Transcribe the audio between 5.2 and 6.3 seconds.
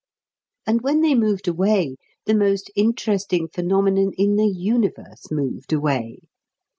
moved away.